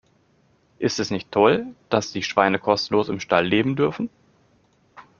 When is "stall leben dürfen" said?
3.19-4.09